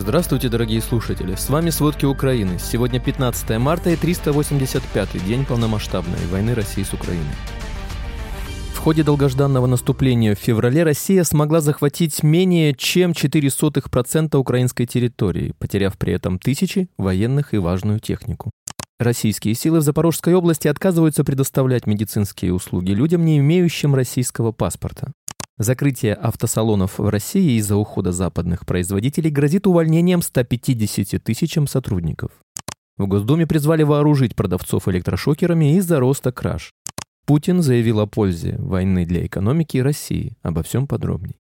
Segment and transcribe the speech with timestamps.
[0.00, 1.34] Здравствуйте, дорогие слушатели!
[1.34, 2.60] С вами «Сводки Украины».
[2.60, 7.24] Сегодня 15 марта и 385-й день полномасштабной войны России с Украиной.
[8.74, 15.98] В ходе долгожданного наступления в феврале Россия смогла захватить менее чем 0,04% украинской территории, потеряв
[15.98, 18.52] при этом тысячи военных и важную технику.
[19.00, 25.10] Российские силы в Запорожской области отказываются предоставлять медицинские услуги людям, не имеющим российского паспорта.
[25.58, 32.30] Закрытие автосалонов в России из-за ухода западных производителей грозит увольнением 150 тысячам сотрудников.
[32.96, 36.72] В Госдуме призвали вооружить продавцов электрошокерами из-за роста краж.
[37.26, 40.36] Путин заявил о пользе войны для экономики России.
[40.42, 41.36] Обо всем подробней.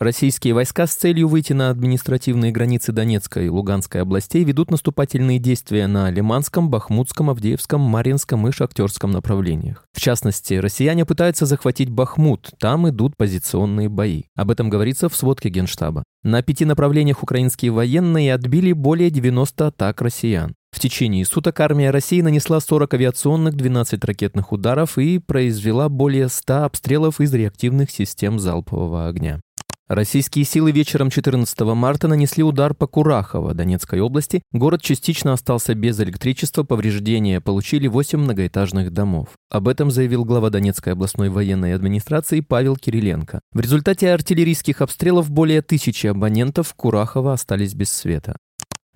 [0.00, 5.88] Российские войска с целью выйти на административные границы Донецкой и Луганской областей ведут наступательные действия
[5.88, 9.84] на Лиманском, Бахмутском, Авдеевском, Маринском и Шахтерском направлениях.
[9.92, 14.22] В частности, россияне пытаются захватить Бахмут, там идут позиционные бои.
[14.36, 16.04] Об этом говорится в сводке Генштаба.
[16.22, 20.54] На пяти направлениях украинские военные отбили более 90 атак россиян.
[20.70, 26.66] В течение суток армия России нанесла 40 авиационных, 12 ракетных ударов и произвела более 100
[26.66, 29.40] обстрелов из реактивных систем залпового огня.
[29.88, 34.42] Российские силы вечером 14 марта нанесли удар по Курахово, Донецкой области.
[34.52, 39.28] Город частично остался без электричества, повреждения получили 8 многоэтажных домов.
[39.50, 43.40] Об этом заявил глава Донецкой областной военной администрации Павел Кириленко.
[43.54, 48.36] В результате артиллерийских обстрелов более тысячи абонентов Курахова остались без света.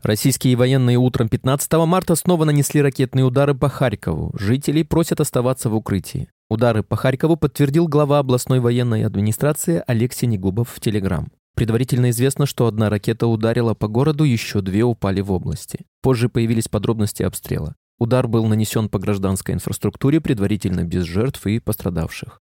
[0.02, 4.34] Российские военные утром 15 марта снова нанесли ракетные удары по Харькову.
[4.38, 6.28] Жителей просят оставаться в укрытии.
[6.53, 11.33] Удары по Харькову подтвердил глава областной военной администрации Алексей Негубов в Телеграм.
[11.55, 15.86] Предварительно известно, что одна ракета ударила по городу, еще две упали в области.
[16.03, 17.75] Позже появились подробности обстрела.
[17.98, 22.41] Удар был нанесен по гражданской инфраструктуре, предварительно без жертв и пострадавших.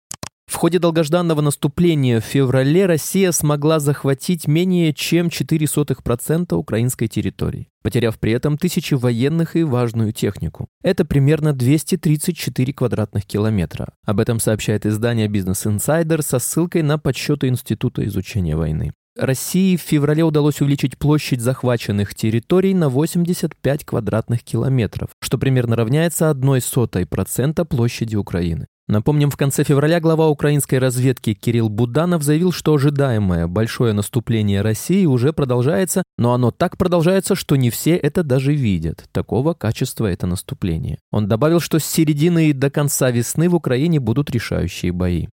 [0.54, 8.20] В ходе долгожданного наступления в феврале Россия смогла захватить менее чем 0,04% украинской территории, потеряв
[8.20, 10.68] при этом тысячи военных и важную технику.
[10.84, 13.94] Это примерно 234 квадратных километра.
[14.06, 18.94] Об этом сообщает издание Business Insider со ссылкой на подсчеты Института изучения войны.
[19.18, 26.30] России в феврале удалось увеличить площадь захваченных территорий на 85 квадратных километров, что примерно равняется
[26.30, 28.68] 0,01% площади Украины.
[28.90, 35.06] Напомним, в конце февраля глава украинской разведки Кирилл Буданов заявил, что ожидаемое большое наступление России
[35.06, 39.06] уже продолжается, но оно так продолжается, что не все это даже видят.
[39.14, 41.00] Такого качества это наступление.
[41.12, 45.28] Он добавил, что с середины и до конца весны в Украине будут решающие бои.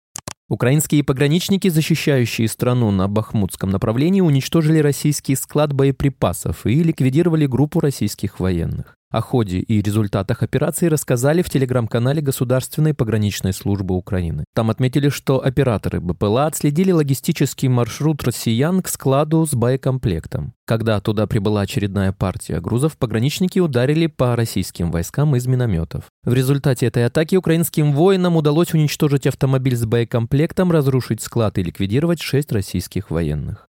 [0.48, 8.38] Украинские пограничники, защищающие страну на Бахмутском направлении, уничтожили российский склад боеприпасов и ликвидировали группу российских
[8.38, 8.96] военных.
[9.10, 14.44] О ходе и результатах операции рассказали в телеграм-канале Государственной пограничной службы Украины.
[14.54, 20.54] Там отметили, что операторы БПЛА отследили логистический маршрут россиян к складу с боекомплектом.
[20.64, 26.04] Когда туда прибыла очередная партия грузов, пограничники ударили по российским войскам из минометов.
[26.22, 32.22] В результате этой атаки украинским воинам удалось уничтожить автомобиль с боекомплектом, разрушить склад и ликвидировать
[32.22, 33.69] шесть российских военных.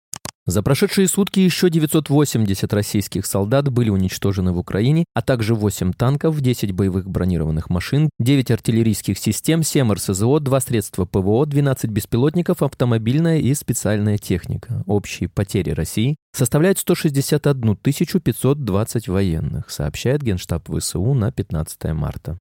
[0.48, 6.40] За прошедшие сутки еще 980 российских солдат были уничтожены в Украине, а также 8 танков,
[6.40, 13.40] 10 боевых бронированных машин, 9 артиллерийских систем, 7 РСЗО, 2 средства ПВО, 12 беспилотников, автомобильная
[13.40, 14.84] и специальная техника.
[14.88, 22.38] Общие потери России составляют 161 520 военных, сообщает Генштаб ВСУ на 15 марта.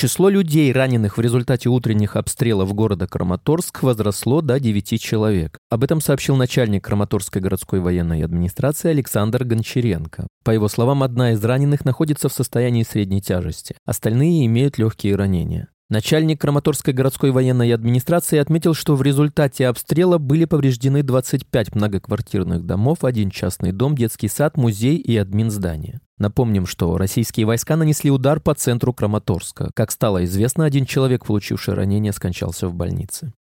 [0.00, 5.58] Число людей, раненых в результате утренних обстрелов города Краматорск, возросло до 9 человек.
[5.68, 10.26] Об этом сообщил начальник Краматорской городской военной администрации Александр Гончаренко.
[10.42, 13.76] По его словам, одна из раненых находится в состоянии средней тяжести.
[13.84, 15.68] Остальные имеют легкие ранения.
[15.90, 23.02] Начальник Краматорской городской военной администрации отметил, что в результате обстрела были повреждены 25 многоквартирных домов,
[23.02, 26.00] один частный дом, детский сад, музей и админздание.
[26.20, 29.70] Напомним, что российские войска нанесли удар по центру Краматорска.
[29.72, 33.32] Как стало известно, один человек, получивший ранение, скончался в больнице.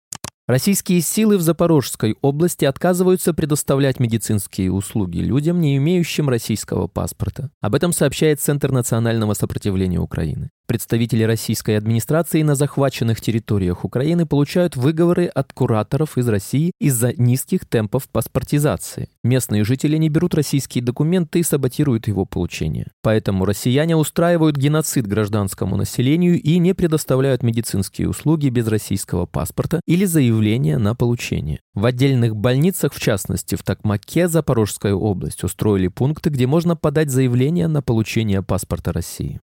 [0.47, 7.51] Российские силы в Запорожской области отказываются предоставлять медицинские услуги людям, не имеющим российского паспорта.
[7.61, 10.51] Об этом сообщает Центр национального сопротивления Украины.
[10.69, 17.65] Представители российской администрации на захваченных территориях Украины получают выговоры от кураторов из России из-за низких
[17.65, 19.09] темпов паспортизации.
[19.25, 22.89] Местные жители не берут российские документы и саботируют его получение.
[23.03, 30.05] Поэтому россияне устраивают геноцид гражданскому населению и не предоставляют медицинские услуги без российского паспорта или
[30.05, 31.61] заявления на получение.
[31.73, 37.69] В отдельных больницах, в частности в Токмаке, Запорожская область, устроили пункты, где можно подать заявление
[37.69, 39.41] на получение паспорта России.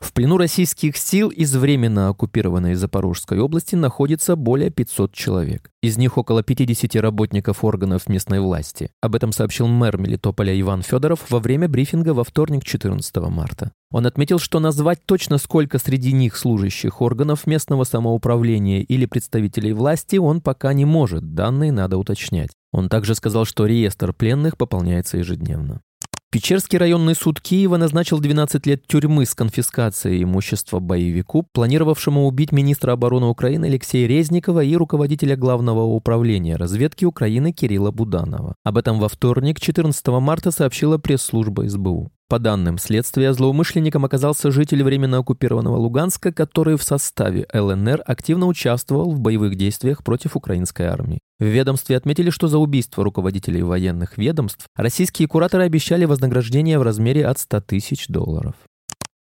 [0.00, 5.70] В плену российских сил из временно оккупированной Запорожской области находится более 500 человек.
[5.82, 8.90] Из них около 50 работников органов местной власти.
[9.00, 13.72] Об этом сообщил мэр Мелитополя Иван Федоров во время брифинга во вторник 14 марта.
[13.90, 20.16] Он отметил, что назвать точно сколько среди них служащих органов местного самоуправления или представителей власти
[20.16, 22.50] он пока не может, данные надо уточнять.
[22.70, 25.80] Он также сказал, что реестр пленных пополняется ежедневно.
[26.30, 32.92] Печерский районный суд Киева назначил 12 лет тюрьмы с конфискацией имущества боевику, планировавшему убить министра
[32.92, 38.56] обороны Украины Алексея Резникова и руководителя Главного управления разведки Украины Кирилла Буданова.
[38.62, 42.12] Об этом во вторник, 14 марта, сообщила пресс-служба СБУ.
[42.28, 49.12] По данным следствия, злоумышленником оказался житель временно оккупированного Луганска, который в составе ЛНР активно участвовал
[49.12, 51.20] в боевых действиях против украинской армии.
[51.40, 57.24] В ведомстве отметили, что за убийство руководителей военных ведомств российские кураторы обещали вознаграждение в размере
[57.24, 58.56] от 100 тысяч долларов.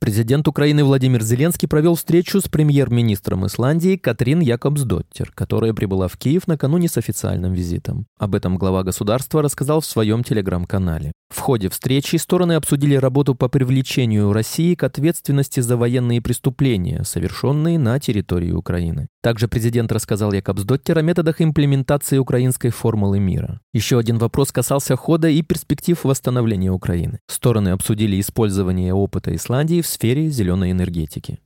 [0.01, 6.47] Президент Украины Владимир Зеленский провел встречу с премьер-министром Исландии Катрин Якобсдоттер, которая прибыла в Киев
[6.47, 8.07] накануне с официальным визитом.
[8.17, 11.11] Об этом глава государства рассказал в своем телеграм-канале.
[11.29, 17.77] В ходе встречи стороны обсудили работу по привлечению России к ответственности за военные преступления, совершенные
[17.77, 19.09] на территории Украины.
[19.21, 23.59] Также президент рассказал Якобсдоттер о методах имплементации украинской формулы мира.
[23.73, 27.19] Еще один вопрос касался хода и перспектив восстановления Украины.
[27.27, 31.39] Стороны обсудили использование опыта Исландии в сфере зеленой энергетики.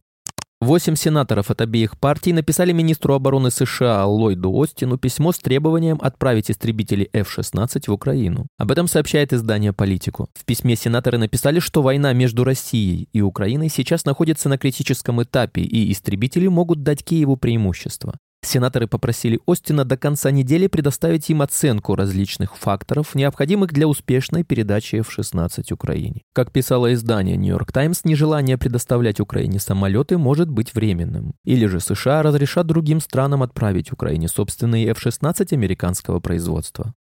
[0.64, 6.50] Восемь сенаторов от обеих партий написали министру обороны США Ллойду Остину письмо с требованием отправить
[6.50, 8.48] истребители F-16 в Украину.
[8.58, 10.30] Об этом сообщает издание «Политику».
[10.34, 15.64] В письме сенаторы написали, что война между Россией и Украиной сейчас находится на критическом этапе,
[15.64, 18.14] и истребители могут дать Киеву преимущество.
[18.46, 24.98] Сенаторы попросили Остина до конца недели предоставить им оценку различных факторов, необходимых для успешной передачи
[24.98, 26.22] F-16 Украине.
[26.34, 31.34] Как писало издание New York Times, нежелание предоставлять Украине самолеты может быть временным.
[31.46, 36.94] Или же США разрешат другим странам отправить Украине собственные F-16 американского производства.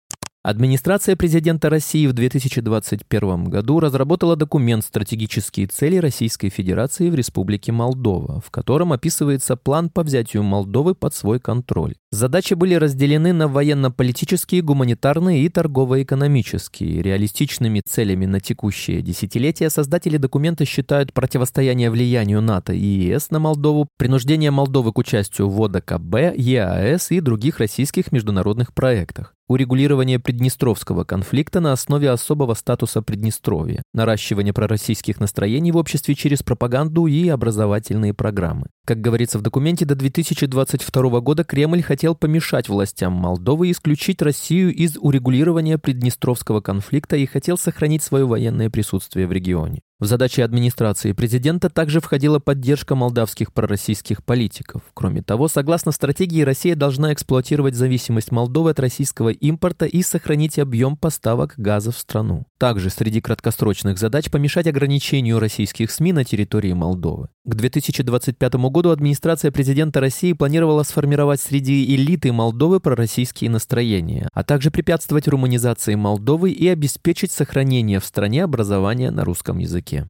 [0.44, 8.40] Администрация президента России в 2021 году разработала документ «Стратегические цели Российской Федерации в Республике Молдова»,
[8.40, 11.94] в котором описывается план по взятию Молдовы под свой контроль.
[12.12, 17.00] Задачи были разделены на военно-политические, гуманитарные и торгово-экономические.
[17.00, 23.88] Реалистичными целями на текущее десятилетие создатели документа считают противостояние влиянию НАТО и ЕС на Молдову,
[23.96, 31.60] принуждение Молдовы к участию в ОДКБ, ЕАЭС и других российских международных проектах урегулирование приднестровского конфликта
[31.60, 38.66] на основе особого статуса Приднестровья, наращивание пророссийских настроений в обществе через пропаганду и образовательные программы.
[38.86, 44.96] Как говорится в документе, до 2022 года Кремль хотел помешать властям Молдовы исключить Россию из
[45.00, 49.80] урегулирования Приднестровского конфликта и хотел сохранить свое военное присутствие в регионе.
[50.02, 54.82] В задачи администрации президента также входила поддержка молдавских пророссийских политиков.
[54.94, 60.96] Кроме того, согласно стратегии, Россия должна эксплуатировать зависимость Молдовы от российского импорта и сохранить объем
[60.96, 62.46] поставок газа в страну.
[62.58, 67.28] Также среди краткосрочных задач помешать ограничению российских СМИ на территории Молдовы.
[67.44, 74.70] К 2025 году администрация президента России планировала сформировать среди элиты Молдовы пророссийские настроения, а также
[74.70, 79.91] препятствовать руманизации Молдовы и обеспечить сохранение в стране образования на русском языке.
[79.92, 80.08] Америки.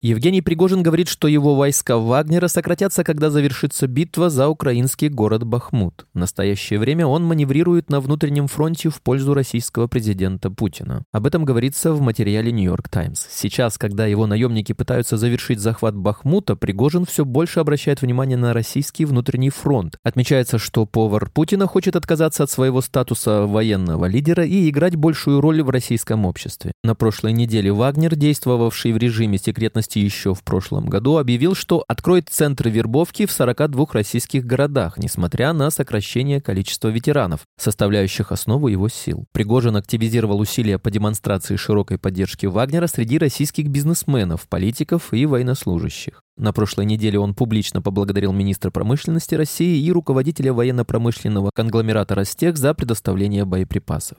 [0.00, 6.06] Евгений Пригожин говорит, что его войска Вагнера сократятся, когда завершится битва за украинский город Бахмут.
[6.14, 11.02] В настоящее время он маневрирует на внутреннем фронте в пользу российского президента Путина.
[11.10, 13.26] Об этом говорится в материале York Times.
[13.28, 19.04] Сейчас, когда его наемники пытаются завершить захват Бахмута, Пригожин все больше обращает внимание на российский
[19.04, 19.96] внутренний фронт.
[20.04, 25.60] Отмечается, что повар Путина хочет отказаться от своего статуса военного лидера и играть большую роль
[25.60, 26.70] в российском обществе.
[26.84, 31.84] На прошлой неделе Вагнер, действовавший в режиме секретности власти еще в прошлом году объявил, что
[31.88, 38.88] откроет центры вербовки в 42 российских городах, несмотря на сокращение количества ветеранов, составляющих основу его
[38.88, 39.24] сил.
[39.32, 46.22] Пригожин активизировал усилия по демонстрации широкой поддержки Вагнера среди российских бизнесменов, политиков и военнослужащих.
[46.36, 52.74] На прошлой неделе он публично поблагодарил министра промышленности России и руководителя военно-промышленного конгломерата «Ростех» за
[52.74, 54.18] предоставление боеприпасов.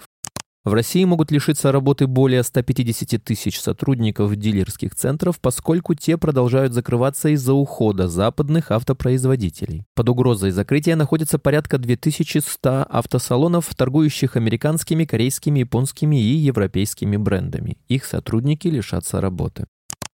[0.69, 7.29] В России могут лишиться работы более 150 тысяч сотрудников дилерских центров, поскольку те продолжают закрываться
[7.29, 9.85] из-за ухода западных автопроизводителей.
[9.95, 17.79] Под угрозой закрытия находится порядка 2100 автосалонов, торгующих американскими, корейскими, японскими и европейскими брендами.
[17.87, 19.65] Их сотрудники лишатся работы.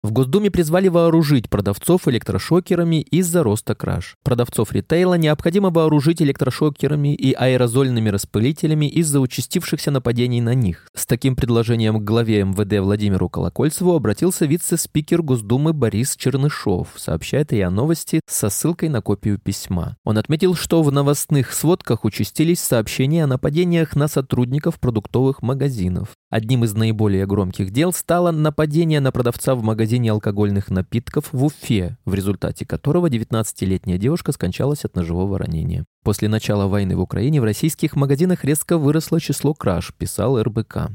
[0.04, 4.16] В Госдуме призвали вооружить продавцов электрошокерами из-за роста краж.
[4.24, 10.88] Продавцов ритейла необходимо вооружить электрошокерами и аэрозольными распылителями из-за участившихся нападений на них.
[10.92, 17.70] С таким предложением к главе МВД Владимиру Колокольцеву обратился вице-спикер Госдумы Борис Чернышов, сообщает РИА
[17.70, 19.96] Новости со ссылкой на копию письма.
[20.02, 26.08] Он отметил, что в новостных сводках участились сообщения о нападениях на сотрудников продуктовых магазинов.
[26.28, 31.98] Одним из наиболее громких дел стало нападение на продавца в магазине алкогольных напитков в Уфе,
[32.04, 35.84] в результате которого 19-летняя девушка скончалась от ножевого ранения.
[36.02, 40.92] После начала войны в Украине в российских магазинах резко выросло число краж, писал РБК.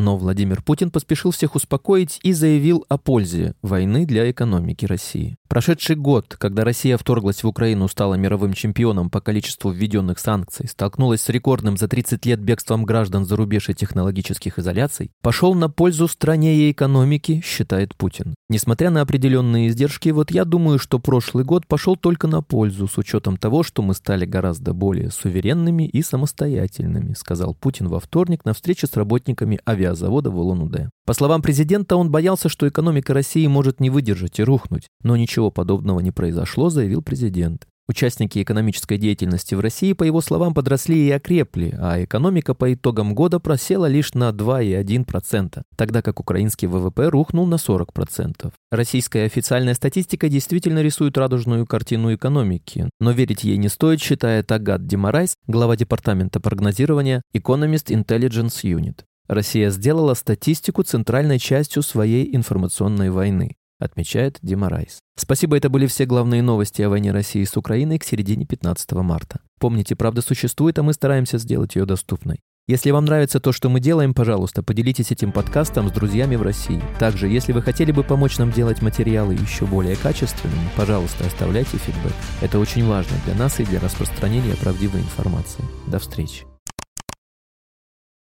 [0.00, 5.36] Но Владимир Путин поспешил всех успокоить и заявил о пользе войны для экономики России.
[5.46, 11.20] Прошедший год, когда Россия вторглась в Украину, стала мировым чемпионом по количеству введенных санкций, столкнулась
[11.20, 16.08] с рекордным за 30 лет бегством граждан за рубеж и технологических изоляций, пошел на пользу
[16.08, 18.36] стране и экономике, считает Путин.
[18.48, 22.96] Несмотря на определенные издержки, вот я думаю, что прошлый год пошел только на пользу, с
[22.96, 28.54] учетом того, что мы стали гораздо более суверенными и самостоятельными, сказал Путин во вторник на
[28.54, 30.90] встрече с работниками авиазавода в Улан-Удэ.
[31.06, 35.50] По словам президента, он боялся, что экономика России может не выдержать и рухнуть, но ничего
[35.50, 37.66] подобного не произошло, заявил президент.
[37.88, 43.16] Участники экономической деятельности в России, по его словам, подросли и окрепли, а экономика по итогам
[43.16, 48.52] года просела лишь на 2,1%, тогда как украинский ВВП рухнул на 40%.
[48.70, 54.86] Российская официальная статистика действительно рисует радужную картину экономики, но верить ей не стоит, считает Агат
[54.86, 59.00] Демарайс, глава департамента прогнозирования Economist Intelligence Unit.
[59.30, 64.98] Россия сделала статистику центральной частью своей информационной войны, отмечает Демарайс.
[65.16, 69.38] Спасибо, это были все главные новости о войне России с Украиной к середине 15 марта.
[69.60, 72.40] Помните, правда существует, а мы стараемся сделать ее доступной.
[72.66, 76.82] Если вам нравится то, что мы делаем, пожалуйста, поделитесь этим подкастом с друзьями в России.
[76.98, 82.14] Также, если вы хотели бы помочь нам делать материалы еще более качественными, пожалуйста, оставляйте фидбэк.
[82.40, 85.64] Это очень важно для нас и для распространения правдивой информации.
[85.86, 86.49] До встречи.